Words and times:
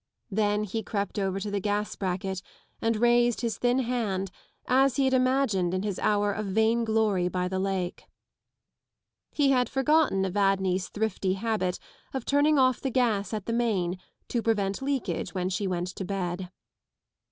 Then 0.31 0.63
he 0.63 0.81
crept 0.81 1.19
over 1.19 1.39
to 1.39 1.51
the 1.51 1.59
gas 1.59 1.95
bracket 1.95 2.41
and 2.81 2.95
raised 2.95 3.41
his 3.41 3.59
thin 3.59 3.77
hand, 3.77 4.31
as 4.65 4.95
he 4.95 5.05
had 5.05 5.13
imagined 5.13 5.75
in 5.75 5.83
his 5.83 5.99
hour 5.99 6.31
of 6.33 6.47
vain 6.47 6.83
glory 6.83 7.27
by 7.27 7.47
the 7.47 7.59
lake. 7.59 8.05
He 9.31 9.51
had 9.51 9.69
forgotten 9.69 10.25
Evadne's 10.25 10.89
thrifty 10.89 11.33
habit 11.33 11.77
of 12.15 12.25
turning 12.25 12.57
off 12.57 12.81
the 12.81 12.89
gas 12.89 13.31
at 13.31 13.45
the 13.45 13.53
main 13.53 13.99
to 14.29 14.41
prevent 14.41 14.81
leakage 14.81 15.35
when 15.35 15.49
she 15.49 15.67
went 15.67 15.89
to 15.89 16.03
bed. 16.03 16.49